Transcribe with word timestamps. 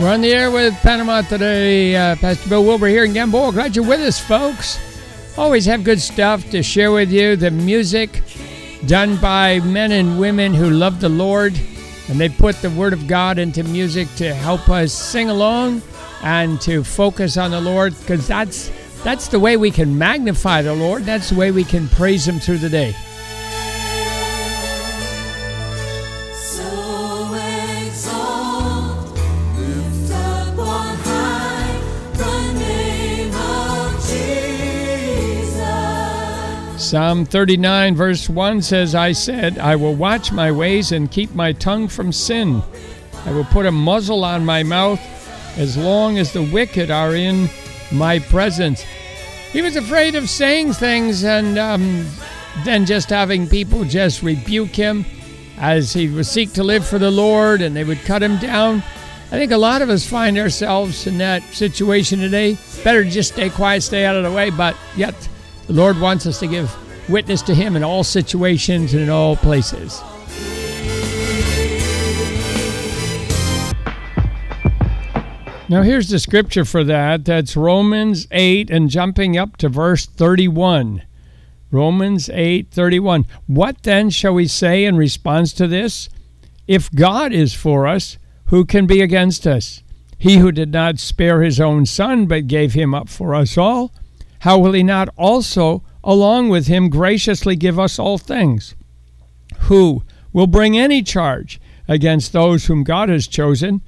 We're 0.00 0.14
on 0.14 0.22
the 0.22 0.32
air 0.32 0.50
with 0.50 0.72
Panama 0.76 1.20
today. 1.20 1.94
Uh, 1.94 2.16
Pastor 2.16 2.48
Bill 2.48 2.64
Wilbur 2.64 2.86
here 2.86 3.04
in 3.04 3.12
Gamboa. 3.12 3.52
Glad 3.52 3.76
you're 3.76 3.84
with 3.84 4.00
us, 4.00 4.18
folks. 4.18 4.78
Always 5.36 5.66
have 5.66 5.84
good 5.84 6.00
stuff 6.00 6.48
to 6.52 6.62
share 6.62 6.90
with 6.90 7.12
you. 7.12 7.36
The 7.36 7.50
music 7.50 8.22
done 8.86 9.18
by 9.18 9.60
men 9.60 9.92
and 9.92 10.18
women 10.18 10.54
who 10.54 10.70
love 10.70 11.00
the 11.00 11.10
Lord, 11.10 11.52
and 12.08 12.18
they 12.18 12.30
put 12.30 12.56
the 12.62 12.70
Word 12.70 12.94
of 12.94 13.06
God 13.06 13.38
into 13.38 13.62
music 13.62 14.08
to 14.16 14.32
help 14.32 14.70
us 14.70 14.90
sing 14.94 15.28
along 15.28 15.82
and 16.22 16.58
to 16.62 16.82
focus 16.82 17.36
on 17.36 17.50
the 17.50 17.60
Lord, 17.60 17.94
because 18.00 18.26
that's 18.26 18.70
that's 19.04 19.28
the 19.28 19.38
way 19.38 19.58
we 19.58 19.70
can 19.70 19.98
magnify 19.98 20.62
the 20.62 20.74
Lord. 20.74 21.04
That's 21.04 21.28
the 21.28 21.36
way 21.36 21.50
we 21.50 21.62
can 21.64 21.88
praise 21.90 22.26
Him 22.26 22.40
through 22.40 22.58
the 22.58 22.70
day. 22.70 22.96
Psalm 36.90 37.24
39, 37.24 37.94
verse 37.94 38.28
1 38.28 38.62
says, 38.62 38.96
I 38.96 39.12
said, 39.12 39.58
I 39.58 39.76
will 39.76 39.94
watch 39.94 40.32
my 40.32 40.50
ways 40.50 40.90
and 40.90 41.08
keep 41.08 41.32
my 41.36 41.52
tongue 41.52 41.86
from 41.86 42.10
sin. 42.10 42.64
I 43.24 43.30
will 43.30 43.44
put 43.44 43.64
a 43.64 43.70
muzzle 43.70 44.24
on 44.24 44.44
my 44.44 44.64
mouth 44.64 44.98
as 45.56 45.76
long 45.76 46.18
as 46.18 46.32
the 46.32 46.42
wicked 46.42 46.90
are 46.90 47.14
in 47.14 47.48
my 47.92 48.18
presence. 48.18 48.82
He 49.52 49.62
was 49.62 49.76
afraid 49.76 50.16
of 50.16 50.28
saying 50.28 50.72
things 50.72 51.22
and 51.22 51.60
um, 51.60 52.08
then 52.64 52.86
just 52.86 53.10
having 53.10 53.46
people 53.46 53.84
just 53.84 54.24
rebuke 54.24 54.74
him 54.74 55.04
as 55.58 55.92
he 55.92 56.08
would 56.08 56.26
seek 56.26 56.52
to 56.54 56.64
live 56.64 56.84
for 56.84 56.98
the 56.98 57.12
Lord 57.12 57.62
and 57.62 57.76
they 57.76 57.84
would 57.84 58.00
cut 58.00 58.20
him 58.20 58.36
down. 58.38 58.78
I 59.26 59.38
think 59.38 59.52
a 59.52 59.56
lot 59.56 59.80
of 59.80 59.90
us 59.90 60.04
find 60.04 60.36
ourselves 60.36 61.06
in 61.06 61.18
that 61.18 61.44
situation 61.54 62.18
today. 62.18 62.58
Better 62.82 63.04
just 63.04 63.34
stay 63.34 63.48
quiet, 63.48 63.84
stay 63.84 64.04
out 64.04 64.16
of 64.16 64.24
the 64.24 64.32
way, 64.32 64.50
but 64.50 64.76
yet 64.96 65.14
the 65.70 65.76
Lord 65.76 66.00
wants 66.00 66.26
us 66.26 66.40
to 66.40 66.48
give 66.48 66.76
witness 67.08 67.42
to 67.42 67.54
Him 67.54 67.76
in 67.76 67.84
all 67.84 68.02
situations 68.02 68.92
and 68.92 69.04
in 69.04 69.08
all 69.08 69.36
places. 69.36 70.02
Now, 75.68 75.82
here's 75.82 76.08
the 76.08 76.18
scripture 76.18 76.64
for 76.64 76.82
that. 76.82 77.24
That's 77.24 77.56
Romans 77.56 78.26
8 78.32 78.68
and 78.68 78.90
jumping 78.90 79.38
up 79.38 79.58
to 79.58 79.68
verse 79.68 80.06
31. 80.06 81.02
Romans 81.70 82.28
8 82.30 82.72
31. 82.72 83.26
What 83.46 83.84
then 83.84 84.10
shall 84.10 84.34
we 84.34 84.48
say 84.48 84.84
in 84.84 84.96
response 84.96 85.52
to 85.52 85.68
this? 85.68 86.08
If 86.66 86.90
God 86.90 87.32
is 87.32 87.54
for 87.54 87.86
us, 87.86 88.18
who 88.46 88.64
can 88.64 88.86
be 88.86 89.02
against 89.02 89.46
us? 89.46 89.84
He 90.18 90.38
who 90.38 90.50
did 90.50 90.72
not 90.72 90.98
spare 90.98 91.42
his 91.42 91.60
own 91.60 91.86
son, 91.86 92.26
but 92.26 92.48
gave 92.48 92.72
him 92.72 92.92
up 92.92 93.08
for 93.08 93.36
us 93.36 93.56
all 93.56 93.92
how 94.40 94.58
will 94.58 94.72
he 94.72 94.82
not 94.82 95.08
also, 95.16 95.82
along 96.02 96.48
with 96.48 96.66
him, 96.66 96.88
graciously 96.88 97.56
give 97.56 97.78
us 97.78 97.98
all 97.98 98.18
things? 98.18 98.74
Who 99.60 100.02
will 100.32 100.46
bring 100.46 100.78
any 100.78 101.02
charge 101.02 101.60
against 101.88 102.32
those 102.32 102.66
whom 102.66 102.84
God 102.84 103.08
has 103.08 103.26
chosen? 103.26 103.82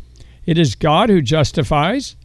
It 0.45 0.59
is 0.59 0.75
God 0.75 1.09
who 1.09 1.23
justifies. 1.23 2.17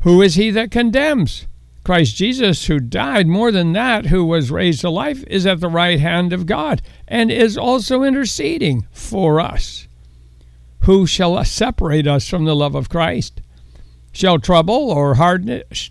Who 0.00 0.22
is 0.22 0.36
he 0.36 0.50
that 0.52 0.70
condemns? 0.70 1.46
Christ 1.84 2.16
Jesus, 2.16 2.66
who 2.66 2.80
died, 2.80 3.26
more 3.26 3.52
than 3.52 3.72
that, 3.74 4.06
who 4.06 4.24
was 4.24 4.50
raised 4.50 4.80
to 4.80 4.90
life, 4.90 5.22
is 5.28 5.46
at 5.46 5.60
the 5.60 5.68
right 5.68 6.00
hand 6.00 6.32
of 6.32 6.46
God 6.46 6.82
and 7.06 7.30
is 7.30 7.56
also 7.56 8.02
interceding 8.02 8.86
for 8.90 9.40
us. 9.40 9.86
Who 10.84 11.06
shall 11.06 11.44
separate 11.44 12.06
us 12.06 12.28
from 12.28 12.44
the 12.44 12.56
love 12.56 12.74
of 12.74 12.88
Christ? 12.88 13.40
Shall 14.12 14.38
trouble 14.38 14.90
or 14.90 15.16
hardness, 15.16 15.90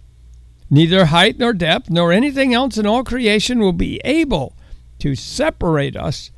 Neither 0.73 1.07
height 1.07 1.37
nor 1.37 1.51
depth 1.51 1.89
nor 1.89 2.13
anything 2.13 2.53
else 2.53 2.77
in 2.77 2.87
all 2.87 3.03
creation 3.03 3.59
will 3.59 3.73
be 3.73 3.99
able 4.05 4.55
to 4.99 5.15
separate 5.15 5.97
us 5.97 6.31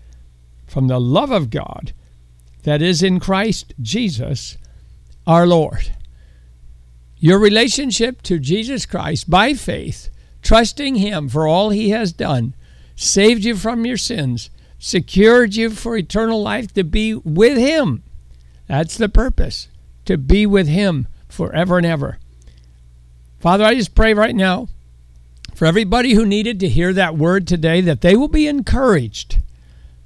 from 0.65 0.87
the 0.87 0.99
love 0.99 1.29
of 1.29 1.51
God 1.51 1.93
that 2.63 2.81
is 2.81 3.03
in 3.03 3.19
Christ 3.19 3.75
Jesus 3.79 4.57
our 5.27 5.45
Lord. 5.45 5.91
Your 7.17 7.37
relationship 7.37 8.23
to 8.23 8.39
Jesus 8.39 8.87
Christ 8.87 9.29
by 9.29 9.53
faith, 9.53 10.09
trusting 10.41 10.95
Him 10.95 11.29
for 11.29 11.47
all 11.47 11.69
He 11.69 11.91
has 11.91 12.11
done, 12.11 12.55
saved 12.95 13.43
you 13.45 13.55
from 13.55 13.85
your 13.85 13.97
sins, 13.97 14.49
secured 14.79 15.53
you 15.53 15.69
for 15.69 15.95
eternal 15.95 16.41
life 16.41 16.73
to 16.73 16.83
be 16.83 17.13
with 17.13 17.57
Him. 17.57 18.01
That's 18.67 18.97
the 18.97 19.09
purpose, 19.09 19.67
to 20.05 20.17
be 20.17 20.47
with 20.47 20.67
Him 20.67 21.07
forever 21.29 21.77
and 21.77 21.85
ever. 21.85 22.17
Father, 23.43 23.65
I 23.65 23.75
just 23.75 23.93
pray 23.93 24.13
right 24.13 24.33
now 24.33 24.69
for 25.53 25.65
everybody 25.65 26.13
who 26.13 26.25
needed 26.25 26.61
to 26.61 26.69
hear 26.69 26.93
that 26.93 27.17
word 27.17 27.45
today 27.45 27.81
that 27.81 27.99
they 27.99 28.15
will 28.15 28.29
be 28.29 28.47
encouraged. 28.47 29.41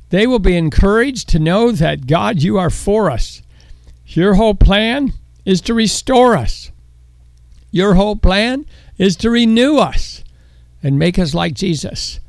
They 0.10 0.26
will 0.26 0.40
be 0.40 0.58
encouraged 0.58 1.30
to 1.30 1.38
know 1.38 1.72
that 1.72 2.08
God, 2.08 2.42
you 2.42 2.58
are 2.58 2.72
for 2.72 3.12
us. 3.12 3.44
Your 4.08 4.34
whole 4.34 4.56
plan 4.56 5.14
is 5.46 5.62
to 5.62 5.76
restore 5.76 6.36
us. 6.36 6.72
Your 7.70 7.94
whole 7.94 8.16
plan 8.16 8.66
is 8.98 9.16
to 9.18 9.30
renew 9.30 9.78
us 9.78 10.24
and 10.82 10.98
make 10.98 11.20
us 11.20 11.36
like 11.36 11.54
Jesus. 11.54 12.20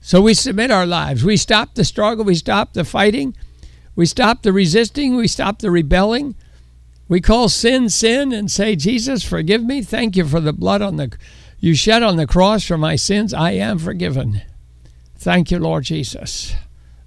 So 0.00 0.20
we 0.20 0.34
submit 0.34 0.72
our 0.72 0.84
lives. 0.84 1.24
We 1.24 1.36
stop 1.36 1.76
the 1.76 1.84
struggle. 1.84 2.24
We 2.24 2.34
stop 2.34 2.72
the 2.72 2.84
fighting. 2.84 3.36
We 3.94 4.04
stop 4.04 4.42
the 4.42 4.52
resisting. 4.52 5.14
We 5.14 5.28
stop 5.28 5.60
the 5.60 5.70
rebelling. 5.70 6.34
We 7.08 7.20
call 7.20 7.48
sin 7.48 7.88
sin 7.88 8.32
and 8.32 8.50
say, 8.50 8.74
Jesus, 8.74 9.22
forgive 9.22 9.62
me. 9.62 9.82
Thank 9.82 10.16
you 10.16 10.26
for 10.26 10.40
the 10.40 10.52
blood 10.52 10.82
on 10.82 10.96
the 10.96 11.16
you 11.58 11.74
shed 11.74 12.02
on 12.02 12.16
the 12.16 12.26
cross 12.26 12.64
for 12.64 12.76
my 12.76 12.96
sins. 12.96 13.32
I 13.32 13.52
am 13.52 13.78
forgiven. 13.78 14.42
Thank 15.16 15.50
you, 15.50 15.58
Lord 15.58 15.84
Jesus. 15.84 16.54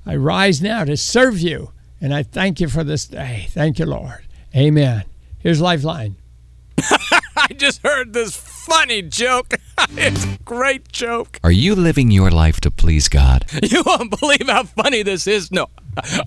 I 0.05 0.15
rise 0.15 0.61
now 0.61 0.83
to 0.85 0.97
serve 0.97 1.39
you, 1.39 1.71
and 2.01 2.13
I 2.13 2.23
thank 2.23 2.59
you 2.59 2.67
for 2.67 2.83
this 2.83 3.05
day. 3.05 3.47
Thank 3.51 3.77
you, 3.77 3.85
Lord. 3.85 4.25
Amen. 4.55 5.03
Here's 5.37 5.61
Lifeline. 5.61 6.15
I 6.79 7.53
just 7.55 7.83
heard 7.83 8.13
this 8.13 8.35
funny 8.69 9.01
joke. 9.01 9.55
it's 9.91 10.25
a 10.25 10.37
great 10.45 10.91
joke. 10.91 11.39
Are 11.43 11.51
you 11.51 11.75
living 11.75 12.11
your 12.11 12.31
life 12.31 12.59
to 12.61 12.71
please 12.71 13.09
God? 13.09 13.45
You 13.69 13.83
won't 13.85 14.17
believe 14.19 14.47
how 14.47 14.63
funny 14.63 15.03
this 15.03 15.27
is. 15.27 15.51
No, 15.51 15.67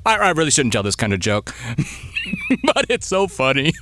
I, 0.06 0.17
I 0.17 0.31
really 0.31 0.50
shouldn't 0.50 0.73
tell 0.73 0.83
this 0.83 0.94
kind 0.94 1.12
of 1.12 1.19
joke. 1.19 1.55
but 2.65 2.87
it's 2.89 3.06
so 3.06 3.27
funny. 3.27 3.73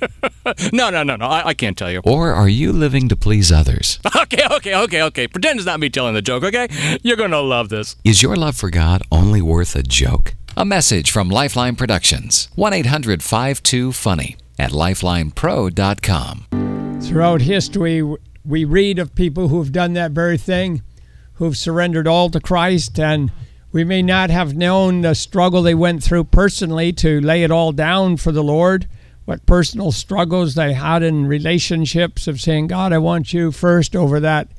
no, 0.73 0.89
no, 0.89 1.03
no, 1.03 1.15
no. 1.15 1.25
I, 1.25 1.49
I, 1.49 1.53
can't 1.53 1.77
tell 1.77 1.91
you. 1.91 2.01
Or 2.03 2.33
are 2.33 2.49
you 2.49 2.71
living 2.71 3.07
to 3.09 3.15
please 3.15 3.51
others? 3.51 3.99
Okay, 4.15 4.43
okay, 4.51 4.75
okay, 4.75 5.03
okay. 5.03 5.27
Pretend 5.27 5.59
it's 5.59 5.65
not 5.65 5.79
me 5.79 5.89
telling 5.89 6.13
the 6.13 6.21
joke, 6.21 6.43
okay? 6.43 6.67
You're 7.03 7.17
going 7.17 7.31
to 7.31 7.41
love 7.41 7.69
this. 7.69 7.95
Is 8.03 8.23
your 8.23 8.35
love 8.35 8.55
for 8.55 8.69
God 8.69 9.01
only 9.11 9.41
worth 9.41 9.75
a 9.75 9.83
joke? 9.83 10.33
A 10.57 10.65
message 10.65 11.11
from 11.11 11.29
Lifeline 11.29 11.75
Productions. 11.75 12.49
1 12.55 12.73
800 12.73 13.21
52 13.21 13.91
Funny 13.91 14.37
at 14.57 14.71
lifelinepro.com. 14.71 17.01
Throughout 17.01 17.41
history, 17.41 18.01
we 18.45 18.65
read 18.65 18.99
of 18.99 19.15
people 19.15 19.47
who 19.47 19.59
have 19.59 19.71
done 19.71 19.93
that 19.93 20.11
very 20.11 20.37
thing, 20.37 20.81
who've 21.33 21.57
surrendered 21.57 22.07
all 22.07 22.29
to 22.29 22.39
Christ 22.39 22.99
and 22.99 23.31
we 23.71 23.83
may 23.85 24.01
not 24.01 24.29
have 24.29 24.53
known 24.53 25.01
the 25.01 25.15
struggle 25.15 25.61
they 25.61 25.75
went 25.75 26.03
through 26.03 26.25
personally 26.25 26.91
to 26.93 27.21
lay 27.21 27.43
it 27.43 27.51
all 27.51 27.71
down 27.71 28.17
for 28.17 28.33
the 28.33 28.43
Lord, 28.43 28.85
what 29.23 29.45
personal 29.45 29.93
struggles 29.93 30.55
they 30.55 30.73
had 30.73 31.03
in 31.03 31.25
relationships 31.25 32.27
of 32.27 32.41
saying, 32.41 32.67
God, 32.67 32.91
I 32.91 32.97
want 32.97 33.31
you 33.31 33.51
first 33.51 33.95
over 33.95 34.19
that 34.19 34.49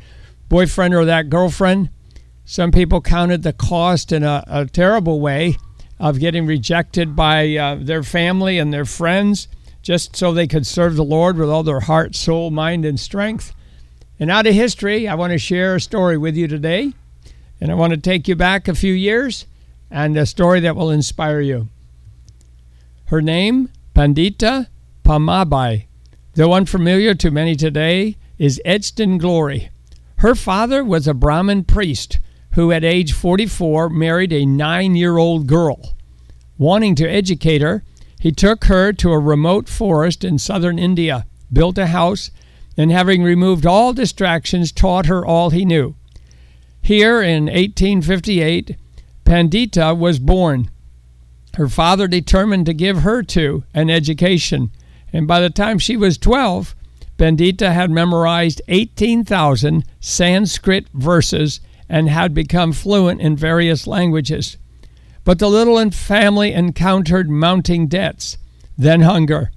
boyfriend 0.49 0.94
or 0.94 1.05
that 1.05 1.29
girlfriend. 1.29 1.90
Some 2.46 2.73
people 2.73 3.02
counted 3.02 3.43
the 3.43 3.52
cost 3.52 4.12
in 4.12 4.23
a, 4.23 4.44
a 4.46 4.67
terrible 4.67 5.20
way 5.20 5.56
of 6.00 6.19
getting 6.19 6.46
rejected 6.46 7.14
by 7.14 7.55
uh, 7.55 7.76
their 7.81 8.02
family 8.02 8.58
and 8.58 8.73
their 8.73 8.87
friends 8.87 9.46
just 9.82 10.17
so 10.17 10.32
they 10.32 10.46
could 10.46 10.67
serve 10.67 10.96
the 10.96 11.05
Lord 11.05 11.37
with 11.37 11.50
all 11.50 11.62
their 11.62 11.81
heart, 11.81 12.14
soul, 12.14 12.50
mind, 12.50 12.84
and 12.84 12.99
strength. 12.99 13.52
And 14.23 14.31
out 14.31 14.47
of 14.47 14.55
history, 14.55 15.09
I 15.09 15.17
want 15.17 15.33
to 15.33 15.39
share 15.39 15.75
a 15.75 15.81
story 15.81 16.17
with 16.17 16.37
you 16.37 16.47
today. 16.47 16.93
And 17.61 17.73
I 17.73 17.75
want 17.75 17.93
to 17.93 17.97
take 17.97 18.29
you 18.29 18.37
back 18.37 18.69
a 18.69 18.75
few 18.77 18.93
years 18.93 19.47
and 19.91 20.17
a 20.17 20.27
story 20.27 20.61
that 20.61 20.77
will 20.77 20.91
inspire 20.93 21.41
you. 21.41 21.67
Her 23.07 23.21
name, 23.21 23.69
Pandita 23.97 24.69
Ramabai, 25.05 25.87
though 26.35 26.53
unfamiliar 26.53 27.17
to 27.17 27.33
many 27.33 27.57
today, 27.57 28.17
is 28.39 28.63
etched 28.65 29.01
in 29.01 29.19
glory. 29.19 29.71
Her 30.19 30.37
father 30.37 30.85
was 30.85 31.09
a 31.09 31.15
Brahmin 31.15 31.65
priest 31.65 32.21
who, 32.53 32.71
at 32.71 32.85
age 32.85 33.13
44, 33.13 33.89
married 33.89 34.33
a 34.33 34.47
nine 34.47 34.95
year 34.95 35.19
old 35.19 35.49
girl. 35.49 35.97
Wanting 36.59 36.95
to 36.95 37.11
educate 37.11 37.61
her, 37.61 37.83
he 38.21 38.31
took 38.31 38.67
her 38.67 38.93
to 38.93 39.11
a 39.11 39.19
remote 39.19 39.69
forest 39.69 40.23
in 40.23 40.39
southern 40.39 40.79
India, 40.79 41.27
built 41.53 41.77
a 41.77 41.89
house, 41.89 42.31
and 42.77 42.91
having 42.91 43.23
removed 43.23 43.67
all 43.67 43.93
distractions, 43.93 44.73
taught 44.73 45.07
her 45.07 45.25
all 45.25 45.51
he 45.51 45.65
knew. 45.65 45.95
Here 46.81 47.23
in 47.23 47.45
1858, 47.45 48.77
Pandita 49.25 49.97
was 49.97 50.19
born. 50.19 50.71
Her 51.55 51.69
father 51.69 52.09
determined 52.09 52.67
to 52.67 52.75
give 52.75 52.99
her, 52.99 53.23
too, 53.23 53.65
an 53.75 53.91
education, 53.91 54.71
and 55.13 55.29
by 55.29 55.41
the 55.41 55.51
time 55.51 55.79
she 55.79 55.97
was 55.97 56.17
12, 56.19 56.75
Pandita 57.19 57.73
had 57.73 57.91
memorized 57.91 58.63
18,000 58.69 59.85
Sanskrit 60.01 60.89
verses 60.95 61.61
and 61.89 62.09
had 62.09 62.33
become 62.35 62.73
fluent 62.73 63.21
in 63.21 63.37
various 63.37 63.87
languages. 63.87 64.57
But 65.25 65.39
the 65.39 65.49
little 65.49 65.91
family 65.91 66.53
encountered 66.53 67.31
mounting 67.31 67.87
debts, 67.87 68.39
then 68.77 69.03
hunger. 69.03 69.53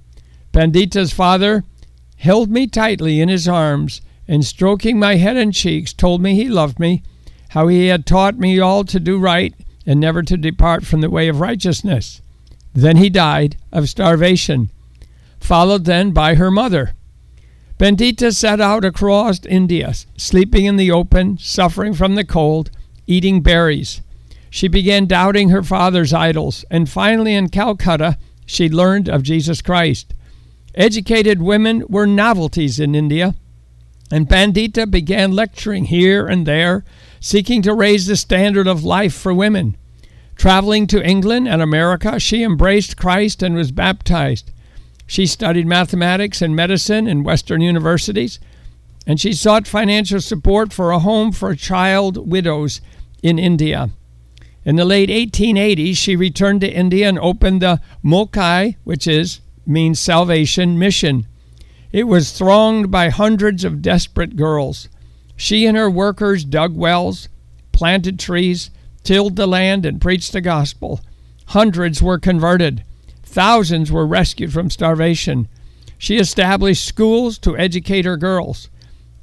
Pandita's 0.52 1.12
father 1.12 1.64
held 2.16 2.50
me 2.50 2.66
tightly 2.66 3.20
in 3.20 3.28
his 3.28 3.46
arms, 3.46 4.00
and 4.28 4.44
stroking 4.44 4.98
my 4.98 5.16
head 5.16 5.36
and 5.36 5.54
cheeks, 5.54 5.92
told 5.92 6.20
me 6.20 6.34
he 6.34 6.48
loved 6.48 6.78
me, 6.78 7.02
how 7.50 7.68
he 7.68 7.86
had 7.86 8.06
taught 8.06 8.38
me 8.38 8.58
all 8.58 8.84
to 8.84 8.98
do 8.98 9.18
right 9.18 9.54
and 9.86 10.00
never 10.00 10.22
to 10.22 10.36
depart 10.36 10.84
from 10.84 11.00
the 11.00 11.10
way 11.10 11.28
of 11.28 11.40
righteousness. 11.40 12.20
Then 12.74 12.96
he 12.96 13.08
died 13.08 13.56
of 13.72 13.88
starvation, 13.88 14.70
followed 15.38 15.84
then 15.84 16.10
by 16.10 16.34
her 16.34 16.50
mother. 16.50 16.92
Pandita 17.78 18.34
set 18.34 18.60
out 18.60 18.84
across 18.84 19.44
India, 19.46 19.92
sleeping 20.16 20.64
in 20.64 20.76
the 20.76 20.90
open, 20.90 21.38
suffering 21.38 21.94
from 21.94 22.14
the 22.14 22.24
cold, 22.24 22.70
eating 23.06 23.42
berries. 23.42 24.00
She 24.50 24.68
began 24.68 25.06
doubting 25.06 25.50
her 25.50 25.62
father's 25.62 26.12
idols, 26.12 26.64
and 26.70 26.88
finally 26.88 27.34
in 27.34 27.50
Calcutta 27.50 28.18
she 28.46 28.68
learned 28.68 29.08
of 29.08 29.22
Jesus 29.22 29.60
Christ. 29.60 30.14
Educated 30.76 31.40
women 31.40 31.84
were 31.88 32.06
novelties 32.06 32.78
in 32.78 32.94
India, 32.94 33.34
and 34.10 34.28
Pandita 34.28 34.90
began 34.90 35.32
lecturing 35.32 35.86
here 35.86 36.26
and 36.26 36.46
there, 36.46 36.84
seeking 37.18 37.62
to 37.62 37.72
raise 37.72 38.06
the 38.06 38.16
standard 38.16 38.66
of 38.66 38.84
life 38.84 39.14
for 39.14 39.32
women. 39.32 39.76
Traveling 40.36 40.86
to 40.88 41.02
England 41.02 41.48
and 41.48 41.62
America, 41.62 42.20
she 42.20 42.42
embraced 42.42 42.98
Christ 42.98 43.42
and 43.42 43.54
was 43.54 43.72
baptized. 43.72 44.50
She 45.06 45.24
studied 45.26 45.66
mathematics 45.66 46.42
and 46.42 46.54
medicine 46.54 47.06
in 47.06 47.24
Western 47.24 47.62
universities, 47.62 48.38
and 49.06 49.18
she 49.18 49.32
sought 49.32 49.66
financial 49.66 50.20
support 50.20 50.74
for 50.74 50.90
a 50.90 50.98
home 50.98 51.32
for 51.32 51.54
child 51.54 52.28
widows 52.28 52.82
in 53.22 53.38
India. 53.38 53.90
In 54.64 54.76
the 54.76 54.84
late 54.84 55.08
1880s, 55.08 55.96
she 55.96 56.16
returned 56.16 56.60
to 56.60 56.70
India 56.70 57.08
and 57.08 57.18
opened 57.18 57.62
the 57.62 57.80
Mukti, 58.04 58.76
which 58.84 59.06
is 59.06 59.40
means 59.66 59.98
salvation 59.98 60.78
mission. 60.78 61.26
It 61.92 62.04
was 62.04 62.32
thronged 62.32 62.90
by 62.90 63.08
hundreds 63.08 63.64
of 63.64 63.82
desperate 63.82 64.36
girls. 64.36 64.88
She 65.36 65.66
and 65.66 65.76
her 65.76 65.90
workers 65.90 66.44
dug 66.44 66.76
wells, 66.76 67.28
planted 67.72 68.18
trees, 68.18 68.70
tilled 69.02 69.36
the 69.36 69.46
land, 69.46 69.86
and 69.86 70.00
preached 70.00 70.32
the 70.32 70.40
gospel. 70.40 71.00
Hundreds 71.46 72.02
were 72.02 72.18
converted. 72.18 72.84
Thousands 73.22 73.92
were 73.92 74.06
rescued 74.06 74.52
from 74.52 74.70
starvation. 74.70 75.48
She 75.98 76.16
established 76.16 76.84
schools 76.84 77.38
to 77.38 77.56
educate 77.56 78.04
her 78.04 78.16
girls. 78.16 78.68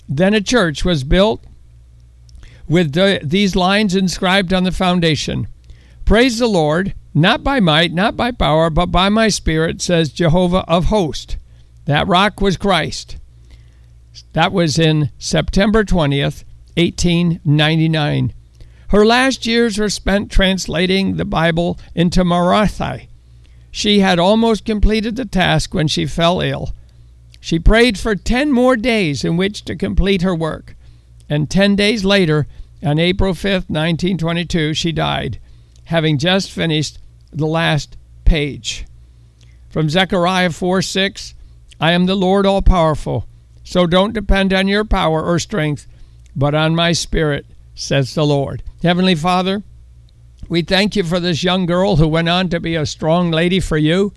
Then 0.08 0.34
a 0.34 0.42
church 0.42 0.86
was 0.86 1.04
built 1.04 1.44
with 2.68 2.94
the, 2.94 3.20
these 3.24 3.56
lines 3.56 3.96
inscribed 3.96 4.54
on 4.54 4.64
the 4.64 4.72
foundation 4.72 5.48
Praise 6.06 6.38
the 6.38 6.48
Lord, 6.48 6.94
not 7.14 7.44
by 7.44 7.60
might, 7.60 7.94
not 7.94 8.18
by 8.18 8.32
power, 8.32 8.70
but 8.70 8.88
by 8.88 9.10
my 9.10 9.30
Spirit, 9.30 9.82
says 9.82 10.12
Jehovah 10.12 10.66
of 10.68 10.86
hosts. 10.86 11.38
That 11.86 12.08
rock 12.08 12.42
was 12.42 12.58
Christ. 12.58 13.18
That 14.34 14.52
was 14.52 14.78
in 14.78 15.12
September 15.18 15.84
20th, 15.84 16.44
1899. 16.76 18.34
Her 18.90 19.06
last 19.06 19.46
years 19.46 19.78
were 19.78 19.90
spent 19.90 20.30
translating 20.32 21.16
the 21.16 21.26
Bible 21.26 21.80
into 21.96 22.24
Marathi. 22.24 23.08
She 23.72 24.02
had 24.02 24.20
almost 24.20 24.66
completed 24.66 25.16
the 25.16 25.26
task 25.26 25.74
when 25.74 25.88
she 25.88 26.06
fell 26.06 26.42
ill. 26.42 26.74
She 27.40 27.60
prayed 27.60 27.98
for 27.98 28.16
10 28.16 28.52
more 28.52 28.76
days 28.76 29.24
in 29.24 29.36
which 29.36 29.66
to 29.66 29.76
complete 29.76 30.22
her 30.22 30.36
work, 30.36 30.76
and 31.30 31.50
10 31.50 31.76
days 31.76 32.06
later, 32.06 32.46
on 32.84 33.00
April 33.00 33.34
5th, 33.34 33.70
1922, 33.70 34.74
she 34.74 34.92
died, 34.92 35.40
having 35.94 36.18
just 36.18 36.50
finished 36.50 36.98
the 37.32 37.46
last 37.46 37.98
page. 38.26 38.84
From 39.70 39.92
Zechariah 39.92 40.50
4 40.50 40.82
6, 40.82 41.36
I 41.80 41.92
am 41.92 42.08
the 42.08 42.16
Lord 42.16 42.48
all 42.48 42.64
powerful, 42.64 43.28
so 43.64 43.86
don't 43.86 44.12
depend 44.12 44.56
on 44.56 44.68
your 44.68 44.86
power 44.86 45.24
or 45.24 45.38
strength, 45.38 45.86
but 46.36 46.56
on 46.56 46.74
my 46.74 46.94
spirit, 46.94 47.46
says 47.76 48.16
the 48.16 48.26
Lord. 48.26 48.64
Heavenly 48.82 49.14
Father, 49.14 49.62
we 50.50 50.64
thank 50.64 50.96
you 50.96 51.04
for 51.04 51.20
this 51.20 51.44
young 51.44 51.68
girl 51.68 51.98
who 51.98 52.08
went 52.08 52.28
on 52.28 52.50
to 52.50 52.60
be 52.60 52.74
a 52.74 52.88
strong 52.88 53.30
lady 53.30 53.60
for 53.60 53.78
you. 53.78 54.14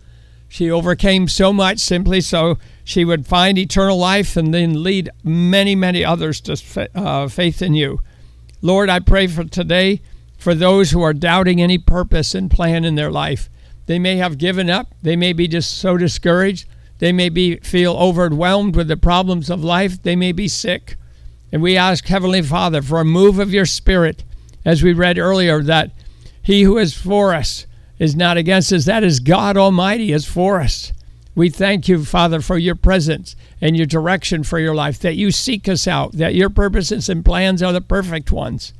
She 0.48 0.70
overcame 0.70 1.28
so 1.28 1.52
much 1.52 1.78
simply 1.78 2.22
so 2.22 2.56
she 2.84 3.04
would 3.04 3.26
find 3.26 3.58
eternal 3.58 3.98
life 3.98 4.34
and 4.34 4.54
then 4.54 4.82
lead 4.82 5.10
many, 5.22 5.74
many 5.74 6.02
others 6.02 6.40
to 6.40 6.88
uh, 6.94 7.28
faith 7.28 7.60
in 7.60 7.74
you. 7.74 8.00
Lord, 8.62 8.88
I 8.88 9.00
pray 9.00 9.26
for 9.26 9.44
today 9.44 10.00
for 10.46 10.54
those 10.54 10.92
who 10.92 11.02
are 11.02 11.12
doubting 11.12 11.60
any 11.60 11.76
purpose 11.76 12.32
and 12.32 12.48
plan 12.48 12.84
in 12.84 12.94
their 12.94 13.10
life. 13.10 13.50
They 13.86 13.98
may 13.98 14.18
have 14.18 14.38
given 14.38 14.70
up, 14.70 14.94
they 15.02 15.16
may 15.16 15.32
be 15.32 15.48
just 15.48 15.76
so 15.76 15.96
discouraged, 15.96 16.68
they 17.00 17.10
may 17.10 17.30
be 17.30 17.56
feel 17.56 17.94
overwhelmed 17.94 18.76
with 18.76 18.86
the 18.86 18.96
problems 18.96 19.50
of 19.50 19.64
life, 19.64 20.00
they 20.00 20.14
may 20.14 20.30
be 20.30 20.46
sick. 20.46 20.94
And 21.50 21.62
we 21.62 21.76
ask 21.76 22.06
Heavenly 22.06 22.42
Father 22.42 22.80
for 22.80 23.00
a 23.00 23.04
move 23.04 23.40
of 23.40 23.52
your 23.52 23.66
spirit 23.66 24.22
as 24.64 24.84
we 24.84 24.92
read 24.92 25.18
earlier 25.18 25.64
that 25.64 25.90
he 26.40 26.62
who 26.62 26.78
is 26.78 26.94
for 26.94 27.34
us 27.34 27.66
is 27.98 28.14
not 28.14 28.36
against 28.36 28.72
us. 28.72 28.84
That 28.84 29.02
is 29.02 29.18
God 29.18 29.56
Almighty 29.56 30.12
is 30.12 30.26
for 30.26 30.60
us. 30.60 30.92
We 31.34 31.50
thank 31.50 31.88
you, 31.88 32.04
Father, 32.04 32.40
for 32.40 32.56
your 32.56 32.76
presence 32.76 33.34
and 33.60 33.76
your 33.76 33.86
direction 33.86 34.44
for 34.44 34.60
your 34.60 34.76
life, 34.76 35.00
that 35.00 35.16
you 35.16 35.32
seek 35.32 35.68
us 35.68 35.88
out, 35.88 36.12
that 36.12 36.36
your 36.36 36.50
purposes 36.50 37.08
and 37.08 37.24
plans 37.24 37.64
are 37.64 37.72
the 37.72 37.80
perfect 37.80 38.30
ones. 38.30 38.72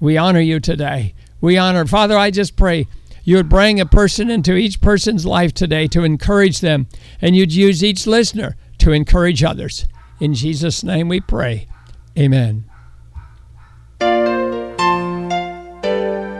We 0.00 0.16
honor 0.16 0.40
you 0.40 0.60
today. 0.60 1.14
We 1.40 1.56
honor. 1.56 1.86
Father, 1.86 2.16
I 2.16 2.30
just 2.30 2.56
pray 2.56 2.86
you 3.24 3.36
would 3.36 3.48
bring 3.48 3.80
a 3.80 3.86
person 3.86 4.30
into 4.30 4.54
each 4.54 4.80
person's 4.80 5.26
life 5.26 5.52
today 5.52 5.88
to 5.88 6.04
encourage 6.04 6.60
them, 6.60 6.86
and 7.20 7.34
you'd 7.34 7.52
use 7.52 7.82
each 7.82 8.06
listener 8.06 8.56
to 8.78 8.92
encourage 8.92 9.42
others. 9.42 9.86
In 10.20 10.32
Jesus' 10.34 10.84
name 10.84 11.08
we 11.08 11.20
pray. 11.20 11.66
Amen. 12.16 12.64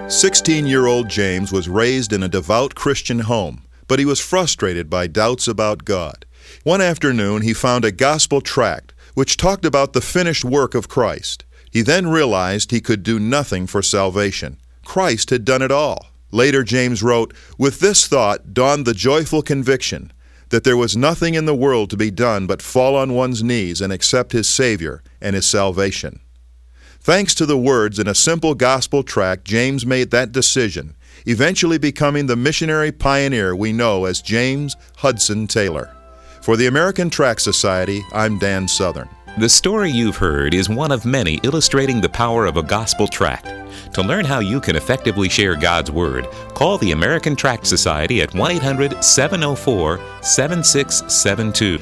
16 0.09 0.67
year 0.67 0.87
old 0.87 1.09
James 1.09 1.51
was 1.51 1.69
raised 1.69 2.13
in 2.13 2.23
a 2.23 2.29
devout 2.29 2.75
Christian 2.75 3.21
home, 3.21 3.65
but 3.89 3.99
he 3.99 4.05
was 4.05 4.21
frustrated 4.21 4.89
by 4.89 5.09
doubts 5.09 5.49
about 5.49 5.85
God. 5.85 6.25
One 6.63 6.81
afternoon, 6.81 7.43
he 7.43 7.53
found 7.53 7.85
a 7.85 7.91
gospel 7.91 8.41
tract 8.41 8.95
which 9.15 9.37
talked 9.37 9.65
about 9.65 9.93
the 9.93 10.01
finished 10.01 10.45
work 10.45 10.75
of 10.75 10.89
Christ. 10.89 11.46
He 11.77 11.83
then 11.83 12.07
realized 12.07 12.71
he 12.71 12.81
could 12.81 13.03
do 13.03 13.19
nothing 13.21 13.67
for 13.67 13.83
salvation. 13.83 14.57
Christ 14.83 15.29
had 15.29 15.45
done 15.45 15.61
it 15.61 15.71
all. 15.71 16.07
Later, 16.31 16.65
James 16.65 17.03
wrote, 17.03 17.35
With 17.59 17.81
this 17.81 18.07
thought 18.07 18.55
dawned 18.55 18.87
the 18.87 18.95
joyful 18.95 19.43
conviction 19.43 20.11
that 20.49 20.65
there 20.65 20.79
was 20.79 20.97
nothing 20.97 21.35
in 21.35 21.45
the 21.45 21.55
world 21.55 21.91
to 21.91 21.97
be 21.99 22.11
done 22.11 22.47
but 22.47 22.63
fall 22.63 22.97
on 22.97 23.13
one's 23.13 23.43
knees 23.43 23.83
and 23.83 23.93
accept 23.93 24.33
his 24.33 24.49
Savior 24.49 25.03
and 25.21 25.37
his 25.37 25.45
salvation. 25.45 26.21
Thanks 26.99 27.35
to 27.35 27.45
the 27.45 27.59
words 27.59 27.99
in 27.99 28.09
a 28.09 28.15
simple 28.15 28.55
gospel 28.55 29.03
tract, 29.03 29.45
James 29.45 29.85
made 29.85 30.11
that 30.13 30.33
decision, 30.33 30.97
eventually 31.27 31.77
becoming 31.77 32.25
the 32.25 32.37
missionary 32.37 32.91
pioneer 32.91 33.55
we 33.55 33.75
know 33.75 34.07
as 34.07 34.23
James 34.23 34.77
Hudson 34.97 35.47
Taylor. 35.47 35.95
For 36.41 36.57
the 36.57 36.69
American 36.69 37.11
Tract 37.11 37.43
Society, 37.43 38.01
I'm 38.15 38.39
Dan 38.39 38.67
Southern. 38.67 39.11
The 39.39 39.51
story 39.51 39.91
you've 39.91 40.17
heard 40.17 40.55
is 40.55 40.71
one 40.71 40.91
of 40.91 41.05
many 41.05 41.35
illustrating 41.43 42.01
the 42.01 42.09
power 42.09 42.47
of 42.47 42.57
a 42.57 42.63
gospel 42.63 43.07
tract. 43.07 43.53
To 43.93 44.03
learn 44.03 44.25
how 44.25 44.39
you 44.39 44.63
can 44.63 44.77
effectively 44.77 45.29
share 45.29 45.55
God's 45.55 45.91
Word, 45.91 46.27
call 46.55 46.79
the 46.79 46.93
American 46.93 47.37
Tract 47.37 47.67
Society 47.67 48.23
at 48.23 48.33
1 48.35 48.51
800 48.53 49.05
704 49.05 50.01
7672. 50.23 51.79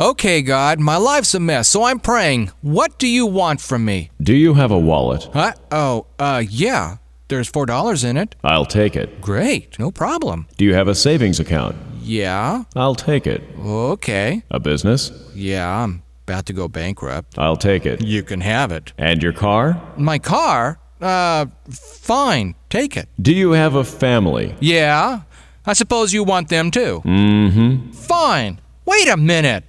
Okay, 0.00 0.42
God, 0.42 0.80
my 0.80 0.96
life's 0.96 1.32
a 1.32 1.38
mess, 1.38 1.68
so 1.68 1.84
I'm 1.84 2.00
praying. 2.00 2.50
What 2.60 2.98
do 2.98 3.06
you 3.06 3.24
want 3.24 3.60
from 3.60 3.84
me? 3.84 4.10
Do 4.20 4.34
you 4.34 4.54
have 4.54 4.72
a 4.72 4.78
wallet? 4.78 5.28
Huh? 5.32 5.52
Oh, 5.70 6.06
uh, 6.18 6.42
yeah. 6.44 6.96
There's 7.28 7.52
$4 7.52 8.04
in 8.04 8.16
it. 8.16 8.34
I'll 8.42 8.66
take 8.66 8.96
it. 8.96 9.20
Great, 9.20 9.78
no 9.78 9.92
problem. 9.92 10.48
Do 10.56 10.64
you 10.64 10.74
have 10.74 10.88
a 10.88 10.96
savings 10.96 11.38
account? 11.38 11.76
Yeah. 12.02 12.64
I'll 12.74 12.96
take 12.96 13.28
it. 13.28 13.44
Okay. 13.60 14.42
A 14.50 14.58
business? 14.58 15.12
Yeah, 15.36 15.84
I'm 15.84 16.02
about 16.30 16.46
to 16.46 16.52
go 16.52 16.68
bankrupt. 16.68 17.38
I'll 17.38 17.56
take 17.56 17.84
it. 17.86 18.04
You 18.04 18.22
can 18.22 18.40
have 18.40 18.70
it. 18.72 18.92
And 18.96 19.22
your 19.22 19.32
car? 19.32 19.80
My 19.96 20.18
car? 20.18 20.78
Uh, 21.00 21.46
fine. 21.70 22.54
Take 22.68 22.96
it. 22.96 23.08
Do 23.20 23.34
you 23.34 23.52
have 23.52 23.74
a 23.74 23.84
family? 23.84 24.54
Yeah. 24.60 25.22
I 25.66 25.72
suppose 25.72 26.12
you 26.12 26.24
want 26.24 26.48
them 26.48 26.70
too. 26.70 27.02
Mm 27.04 27.52
hmm. 27.52 27.90
Fine. 27.92 28.60
Wait 28.86 29.08
a 29.08 29.16
minute. 29.16 29.64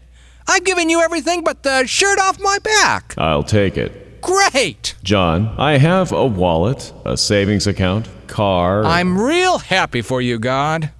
I've 0.47 0.63
given 0.63 0.89
you 0.89 1.01
everything 1.01 1.43
but 1.43 1.63
the 1.63 1.85
shirt 1.87 2.19
off 2.19 2.39
my 2.39 2.57
back. 2.59 3.15
I'll 3.17 3.43
take 3.43 3.77
it. 3.77 4.21
Great. 4.21 4.95
John, 5.03 5.55
I 5.57 5.77
have 5.77 6.11
a 6.11 6.25
wallet, 6.25 6.93
a 7.05 7.17
savings 7.17 7.65
account, 7.65 8.07
car. 8.27 8.85
I'm 8.85 9.19
real 9.19 9.57
happy 9.59 10.01
for 10.01 10.21
you, 10.21 10.37
God. 10.37 10.91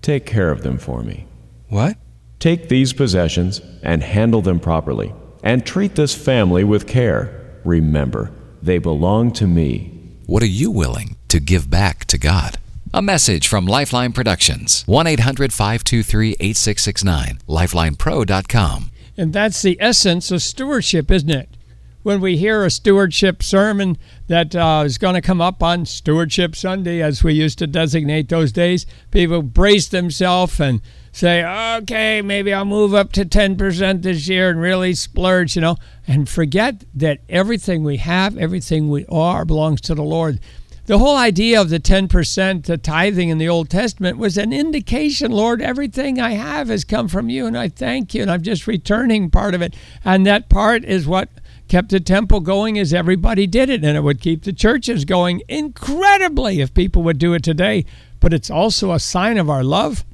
Take 0.00 0.24
care 0.24 0.50
of 0.50 0.62
them 0.62 0.78
for 0.78 1.02
me. 1.02 1.26
What? 1.68 1.96
Take 2.40 2.70
these 2.70 2.94
possessions 2.94 3.60
and 3.82 4.02
handle 4.02 4.40
them 4.40 4.60
properly. 4.60 5.12
And 5.42 5.64
treat 5.64 5.94
this 5.94 6.14
family 6.14 6.64
with 6.64 6.86
care. 6.86 7.60
Remember, 7.64 8.32
they 8.62 8.78
belong 8.78 9.32
to 9.32 9.46
me. 9.46 10.16
What 10.26 10.42
are 10.42 10.46
you 10.46 10.70
willing 10.70 11.16
to 11.28 11.38
give 11.38 11.68
back 11.68 12.06
to 12.06 12.18
God? 12.18 12.56
A 12.94 13.02
message 13.02 13.46
from 13.46 13.66
Lifeline 13.66 14.12
Productions. 14.12 14.84
1 14.86 15.06
800 15.06 15.52
523 15.52 16.36
8669. 16.40 17.38
LifelinePro.com. 17.46 18.90
And 19.18 19.32
that's 19.34 19.60
the 19.60 19.76
essence 19.78 20.30
of 20.30 20.40
stewardship, 20.42 21.10
isn't 21.10 21.30
it? 21.30 21.56
When 22.02 22.22
we 22.22 22.38
hear 22.38 22.64
a 22.64 22.70
stewardship 22.70 23.42
sermon 23.42 23.98
that 24.28 24.56
uh, 24.56 24.82
is 24.86 24.96
going 24.96 25.14
to 25.14 25.20
come 25.20 25.42
up 25.42 25.62
on 25.62 25.84
Stewardship 25.84 26.56
Sunday, 26.56 27.02
as 27.02 27.22
we 27.22 27.34
used 27.34 27.58
to 27.58 27.66
designate 27.66 28.30
those 28.30 28.52
days, 28.52 28.86
people 29.10 29.42
brace 29.42 29.88
themselves 29.88 30.58
and 30.58 30.80
say, 31.12 31.44
okay, 31.78 32.22
maybe 32.22 32.52
I'll 32.52 32.64
move 32.64 32.94
up 32.94 33.12
to 33.12 33.24
10% 33.24 34.02
this 34.02 34.28
year 34.28 34.50
and 34.50 34.60
really 34.60 34.94
splurge, 34.94 35.56
you 35.56 35.62
know, 35.62 35.76
and 36.06 36.28
forget 36.28 36.84
that 36.94 37.20
everything 37.28 37.82
we 37.82 37.96
have, 37.98 38.36
everything 38.38 38.88
we 38.88 39.06
are 39.06 39.44
belongs 39.44 39.80
to 39.82 39.94
the 39.94 40.02
Lord. 40.02 40.38
The 40.86 40.98
whole 40.98 41.16
idea 41.16 41.60
of 41.60 41.68
the 41.68 41.78
10%, 41.78 42.64
the 42.64 42.76
tithing 42.76 43.28
in 43.28 43.38
the 43.38 43.48
Old 43.48 43.70
Testament, 43.70 44.18
was 44.18 44.36
an 44.36 44.52
indication, 44.52 45.30
Lord, 45.30 45.62
everything 45.62 46.20
I 46.20 46.32
have 46.32 46.68
has 46.68 46.84
come 46.84 47.06
from 47.06 47.28
you, 47.28 47.46
and 47.46 47.56
I 47.56 47.68
thank 47.68 48.12
you, 48.12 48.22
and 48.22 48.30
I'm 48.30 48.42
just 48.42 48.66
returning 48.66 49.30
part 49.30 49.54
of 49.54 49.62
it. 49.62 49.76
And 50.04 50.26
that 50.26 50.48
part 50.48 50.84
is 50.84 51.06
what 51.06 51.28
kept 51.68 51.90
the 51.90 52.00
temple 52.00 52.40
going 52.40 52.76
as 52.76 52.92
everybody 52.92 53.46
did 53.46 53.70
it, 53.70 53.84
and 53.84 53.96
it 53.96 54.02
would 54.02 54.20
keep 54.20 54.42
the 54.42 54.52
churches 54.52 55.04
going 55.04 55.42
incredibly 55.48 56.60
if 56.60 56.74
people 56.74 57.04
would 57.04 57.18
do 57.18 57.34
it 57.34 57.44
today. 57.44 57.84
But 58.18 58.32
it's 58.32 58.50
also 58.50 58.90
a 58.90 58.98
sign 58.98 59.38
of 59.38 59.48
our 59.48 59.62
love 59.62 60.04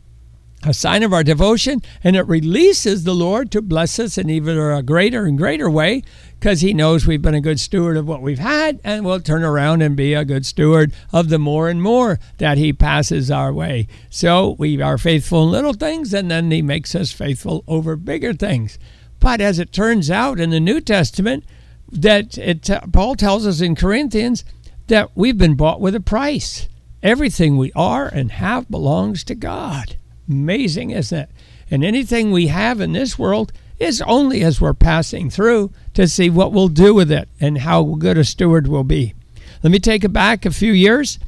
a 0.62 0.74
sign 0.74 1.02
of 1.02 1.12
our 1.12 1.22
devotion, 1.22 1.82
and 2.02 2.16
it 2.16 2.26
releases 2.26 3.04
the 3.04 3.14
Lord 3.14 3.50
to 3.52 3.62
bless 3.62 3.98
us 3.98 4.18
in 4.18 4.30
even 4.30 4.58
a 4.58 4.82
greater 4.82 5.24
and 5.24 5.38
greater 5.38 5.70
way 5.70 6.02
because 6.38 6.60
He 6.60 6.74
knows 6.74 7.06
we've 7.06 7.22
been 7.22 7.34
a 7.34 7.40
good 7.40 7.60
steward 7.60 7.96
of 7.96 8.06
what 8.08 8.22
we've 8.22 8.38
had, 8.38 8.80
and 8.82 9.04
we'll 9.04 9.20
turn 9.20 9.44
around 9.44 9.82
and 9.82 9.96
be 9.96 10.14
a 10.14 10.24
good 10.24 10.44
steward 10.44 10.92
of 11.12 11.28
the 11.28 11.38
more 11.38 11.68
and 11.68 11.82
more 11.82 12.18
that 12.38 12.58
He 12.58 12.72
passes 12.72 13.30
our 13.30 13.52
way. 13.52 13.86
So 14.10 14.56
we 14.58 14.80
are 14.82 14.98
faithful 14.98 15.44
in 15.44 15.50
little 15.50 15.74
things, 15.74 16.12
and 16.12 16.30
then 16.30 16.50
He 16.50 16.62
makes 16.62 16.94
us 16.94 17.12
faithful 17.12 17.64
over 17.68 17.96
bigger 17.96 18.32
things. 18.32 18.78
But 19.20 19.40
as 19.40 19.58
it 19.58 19.72
turns 19.72 20.10
out 20.10 20.40
in 20.40 20.50
the 20.50 20.60
New 20.60 20.80
Testament, 20.80 21.44
that 21.90 22.36
it, 22.38 22.68
uh, 22.68 22.80
Paul 22.92 23.14
tells 23.14 23.46
us 23.46 23.60
in 23.60 23.76
Corinthians 23.76 24.44
that 24.88 25.10
we've 25.14 25.38
been 25.38 25.54
bought 25.54 25.80
with 25.80 25.94
a 25.94 26.00
price. 26.00 26.68
Everything 27.02 27.56
we 27.56 27.72
are 27.74 28.06
and 28.06 28.32
have 28.32 28.70
belongs 28.70 29.22
to 29.24 29.34
God. 29.34 29.96
Amazing, 30.28 30.90
isn't 30.90 31.18
it? 31.18 31.30
And 31.70 31.84
anything 31.84 32.30
we 32.30 32.48
have 32.48 32.80
in 32.80 32.92
this 32.92 33.18
world 33.18 33.52
is 33.78 34.02
only 34.02 34.42
as 34.42 34.60
we're 34.60 34.74
passing 34.74 35.30
through 35.30 35.70
to 35.94 36.08
see 36.08 36.30
what 36.30 36.52
we'll 36.52 36.68
do 36.68 36.94
with 36.94 37.10
it 37.10 37.28
and 37.40 37.58
how 37.58 37.82
good 37.98 38.16
a 38.16 38.24
steward 38.24 38.66
we'll 38.66 38.84
be. 38.84 39.14
Let 39.62 39.70
me 39.70 39.78
take 39.78 40.04
it 40.04 40.12
back 40.12 40.44
a 40.44 40.50
few 40.50 40.72
years. 40.72 41.18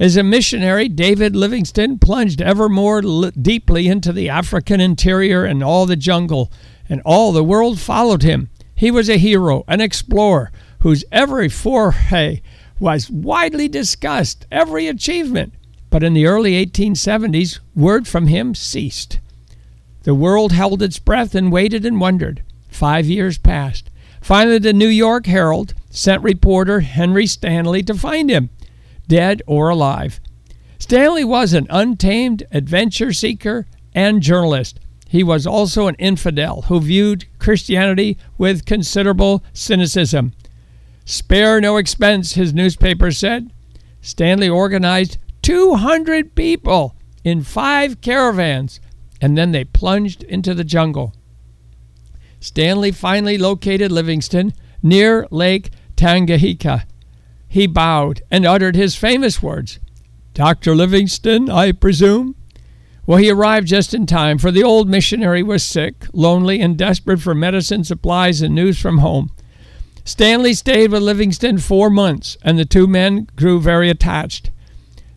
As 0.00 0.16
a 0.16 0.22
missionary, 0.22 0.88
David 0.88 1.34
Livingstone 1.34 1.98
plunged 1.98 2.40
ever 2.40 2.68
more 2.68 3.02
deeply 3.30 3.88
into 3.88 4.12
the 4.12 4.28
African 4.28 4.80
interior 4.80 5.44
and 5.44 5.62
all 5.62 5.86
the 5.86 5.96
jungle, 5.96 6.52
and 6.88 7.02
all 7.04 7.32
the 7.32 7.42
world 7.42 7.80
followed 7.80 8.22
him. 8.22 8.48
He 8.74 8.92
was 8.92 9.08
a 9.08 9.18
hero, 9.18 9.64
an 9.66 9.80
explorer, 9.80 10.52
whose 10.80 11.04
every 11.10 11.48
foray 11.48 12.40
was 12.78 13.10
widely 13.10 13.66
discussed, 13.66 14.46
every 14.52 14.86
achievement. 14.86 15.52
But 15.90 16.02
in 16.02 16.12
the 16.14 16.26
early 16.26 16.52
1870s, 16.64 17.60
word 17.74 18.06
from 18.06 18.26
him 18.26 18.54
ceased. 18.54 19.20
The 20.02 20.14
world 20.14 20.52
held 20.52 20.82
its 20.82 20.98
breath 20.98 21.34
and 21.34 21.52
waited 21.52 21.84
and 21.84 22.00
wondered. 22.00 22.42
Five 22.68 23.06
years 23.06 23.38
passed. 23.38 23.90
Finally, 24.20 24.58
the 24.58 24.72
New 24.72 24.88
York 24.88 25.26
Herald 25.26 25.74
sent 25.90 26.22
reporter 26.22 26.80
Henry 26.80 27.26
Stanley 27.26 27.82
to 27.82 27.94
find 27.94 28.30
him, 28.30 28.50
dead 29.06 29.42
or 29.46 29.68
alive. 29.70 30.20
Stanley 30.78 31.24
was 31.24 31.52
an 31.52 31.66
untamed 31.70 32.44
adventure 32.52 33.12
seeker 33.12 33.66
and 33.94 34.22
journalist. 34.22 34.78
He 35.08 35.22
was 35.22 35.46
also 35.46 35.86
an 35.86 35.94
infidel 35.96 36.62
who 36.62 36.80
viewed 36.80 37.26
Christianity 37.38 38.18
with 38.36 38.66
considerable 38.66 39.42
cynicism. 39.52 40.32
Spare 41.04 41.60
no 41.60 41.78
expense, 41.78 42.34
his 42.34 42.52
newspaper 42.52 43.10
said. 43.10 43.50
Stanley 44.02 44.48
organized 44.48 45.16
200 45.48 46.34
people 46.34 46.94
in 47.24 47.42
five 47.42 48.02
caravans, 48.02 48.80
and 49.18 49.38
then 49.38 49.50
they 49.50 49.64
plunged 49.64 50.22
into 50.24 50.52
the 50.52 50.62
jungle. 50.62 51.14
Stanley 52.38 52.92
finally 52.92 53.38
located 53.38 53.90
Livingstone 53.90 54.52
near 54.82 55.26
Lake 55.30 55.70
Tanganyika. 55.96 56.84
He 57.48 57.66
bowed 57.66 58.20
and 58.30 58.44
uttered 58.44 58.76
his 58.76 58.94
famous 58.94 59.42
words 59.42 59.78
Dr. 60.34 60.76
Livingstone, 60.76 61.48
I 61.48 61.72
presume? 61.72 62.36
Well, 63.06 63.16
he 63.16 63.30
arrived 63.30 63.68
just 63.68 63.94
in 63.94 64.04
time, 64.04 64.36
for 64.36 64.50
the 64.50 64.62
old 64.62 64.86
missionary 64.86 65.42
was 65.42 65.62
sick, 65.62 66.04
lonely, 66.12 66.60
and 66.60 66.76
desperate 66.76 67.22
for 67.22 67.34
medicine, 67.34 67.84
supplies, 67.84 68.42
and 68.42 68.54
news 68.54 68.78
from 68.78 68.98
home. 68.98 69.30
Stanley 70.04 70.52
stayed 70.52 70.92
with 70.92 71.02
Livingstone 71.02 71.56
four 71.56 71.88
months, 71.88 72.36
and 72.42 72.58
the 72.58 72.66
two 72.66 72.86
men 72.86 73.28
grew 73.34 73.58
very 73.62 73.88
attached. 73.88 74.50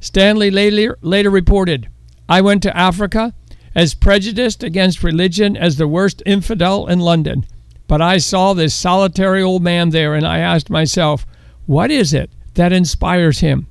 Stanley 0.01 0.49
later, 0.49 0.97
later 1.01 1.29
reported 1.29 1.87
I 2.27 2.41
went 2.41 2.63
to 2.63 2.75
Africa 2.75 3.33
as 3.75 3.93
prejudiced 3.93 4.63
against 4.63 5.03
religion 5.03 5.55
as 5.55 5.77
the 5.77 5.87
worst 5.87 6.23
infidel 6.25 6.87
in 6.87 6.99
London. 6.99 7.45
But 7.87 8.01
I 8.01 8.17
saw 8.17 8.53
this 8.53 8.73
solitary 8.73 9.41
old 9.41 9.61
man 9.61 9.91
there, 9.91 10.15
and 10.15 10.25
I 10.25 10.39
asked 10.39 10.69
myself, 10.69 11.25
what 11.65 11.91
is 11.91 12.13
it 12.13 12.31
that 12.55 12.73
inspires 12.73 13.39
him? 13.39 13.67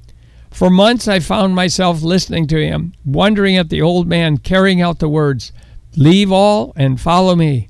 For 0.51 0.71
months 0.71 1.09
I 1.09 1.19
found 1.21 1.55
myself 1.55 2.03
listening 2.03 2.47
to 2.49 2.65
him, 2.65 2.95
wondering 3.05 3.57
at 3.57 3.69
the 3.69 3.83
old 3.83 4.07
man 4.07 4.39
carrying 4.39 4.81
out 4.81 5.01
the 5.01 5.09
words, 5.09 5.53
Leave 5.97 6.31
all 6.31 6.73
and 6.77 7.01
follow 7.01 7.35
me. 7.35 7.69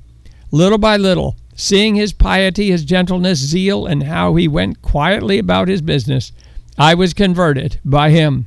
Little 0.50 0.78
by 0.78 0.96
little, 0.98 1.36
seeing 1.54 1.94
his 1.94 2.12
piety, 2.12 2.70
his 2.70 2.84
gentleness, 2.84 3.38
zeal, 3.38 3.86
and 3.86 4.02
how 4.02 4.34
he 4.34 4.46
went 4.46 4.82
quietly 4.82 5.38
about 5.38 5.68
his 5.68 5.80
business, 5.80 6.32
I 6.76 6.94
was 6.94 7.14
converted 7.14 7.80
by 7.84 8.10
him. 8.10 8.46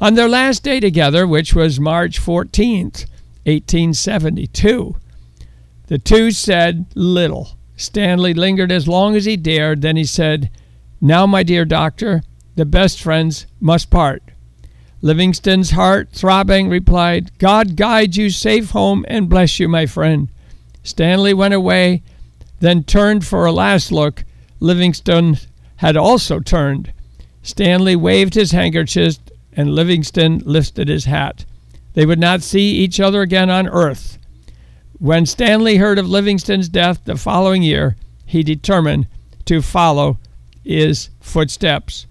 On 0.00 0.14
their 0.14 0.28
last 0.28 0.62
day 0.62 0.80
together, 0.80 1.26
which 1.26 1.54
was 1.54 1.78
March 1.78 2.18
14th, 2.18 3.06
1872, 3.44 4.96
the 5.88 5.98
two 5.98 6.30
said 6.30 6.86
little. 6.94 7.58
Stanley 7.76 8.32
lingered 8.32 8.72
as 8.72 8.88
long 8.88 9.14
as 9.14 9.26
he 9.26 9.36
dared, 9.36 9.82
then 9.82 9.96
he 9.96 10.04
said, 10.04 10.50
Now, 11.02 11.26
my 11.26 11.42
dear 11.42 11.66
doctor, 11.66 12.22
the 12.56 12.64
best 12.64 13.02
friends 13.02 13.46
must 13.60 13.90
part. 13.90 14.22
Livingstone's 15.02 15.72
heart, 15.72 16.08
throbbing, 16.12 16.68
replied, 16.68 17.36
God 17.38 17.76
guide 17.76 18.16
you 18.16 18.30
safe 18.30 18.70
home 18.70 19.04
and 19.08 19.28
bless 19.28 19.60
you, 19.60 19.68
my 19.68 19.84
friend. 19.84 20.28
Stanley 20.82 21.34
went 21.34 21.54
away, 21.54 22.02
then 22.60 22.84
turned 22.84 23.26
for 23.26 23.44
a 23.44 23.52
last 23.52 23.92
look. 23.92 24.24
Livingstone 24.60 25.36
had 25.76 25.96
also 25.96 26.40
turned. 26.40 26.92
Stanley 27.42 27.96
waved 27.96 28.34
his 28.34 28.52
handkerchief, 28.52 29.16
and 29.52 29.74
Livingstone 29.74 30.38
lifted 30.44 30.88
his 30.88 31.04
hat. 31.04 31.44
They 31.94 32.06
would 32.06 32.20
not 32.20 32.42
see 32.42 32.70
each 32.72 33.00
other 33.00 33.22
again 33.22 33.50
on 33.50 33.68
earth. 33.68 34.18
When 34.98 35.26
Stanley 35.26 35.76
heard 35.76 35.98
of 35.98 36.08
Livingstone's 36.08 36.68
death 36.68 37.00
the 37.04 37.16
following 37.16 37.62
year, 37.62 37.96
he 38.26 38.42
determined 38.42 39.06
to 39.46 39.62
follow 39.62 40.18
his 40.62 41.10
footsteps. 41.20 42.06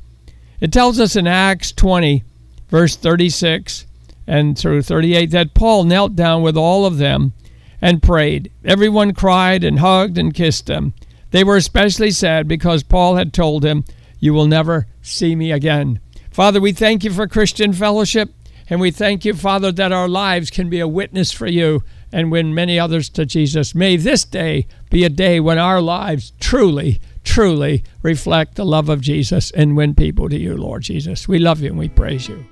It 0.60 0.74
tells 0.74 1.00
us 1.00 1.15
in 1.15 1.27
Acts 1.27 1.72
20, 1.72 2.24
verse 2.69 2.96
36 2.96 3.86
and 4.27 4.58
through 4.58 4.81
38, 4.81 5.31
that 5.31 5.53
Paul 5.53 5.84
knelt 5.86 6.15
down 6.15 6.41
with 6.41 6.58
all 6.58 6.86
of 6.86 6.98
them 6.98 7.34
and 7.81 8.03
prayed. 8.03 8.51
Everyone 8.65 9.13
cried 9.13 9.63
and 9.63 9.79
hugged 9.79 10.17
and 10.17 10.34
kissed 10.34 10.65
them. 10.65 10.93
They 11.31 11.43
were 11.43 11.55
especially 11.55 12.12
sad 12.12 12.48
because 12.48 12.84
Paul 12.84 13.15
had 13.15 13.34
told 13.34 13.63
him, 13.63 13.86
You 14.19 14.34
will 14.34 14.48
never 14.48 14.88
see 15.01 15.36
me 15.36 15.51
again. 15.51 16.00
Father, 16.39 16.62
we 16.62 16.72
thank 16.72 17.03
you 17.03 17.12
for 17.12 17.27
Christian 17.27 17.74
fellowship. 17.74 18.34
And 18.69 18.79
we 18.79 18.91
thank 18.91 19.25
you, 19.25 19.34
Father, 19.34 19.74
that 19.74 19.91
our 19.91 20.08
lives 20.08 20.50
can 20.50 20.69
be 20.69 20.79
a 20.79 20.88
witness 20.88 21.34
for 21.34 21.48
you 21.48 21.84
and 22.13 22.31
win 22.31 22.55
many 22.55 22.79
others 22.79 23.10
to 23.10 23.25
Jesus. 23.25 23.75
May 23.75 23.98
this 23.98 24.24
day 24.24 24.65
be 24.89 25.03
a 25.03 25.10
day 25.10 25.41
when 25.41 25.58
our 25.58 25.81
lives 25.81 26.31
truly, 26.39 27.01
truly 27.25 27.84
reflect 28.01 28.55
the 28.55 28.63
love 28.63 28.88
of 28.88 29.01
Jesus 29.01 29.51
and 29.51 29.75
win 29.75 29.96
people 29.96 30.29
to 30.29 30.39
you, 30.39 30.55
Lord 30.55 30.84
Jesus. 30.84 31.27
We 31.27 31.39
love 31.39 31.60
you 31.60 31.72
and 31.72 31.77
we 31.77 31.89
praise 31.89 32.29
you. 32.29 32.46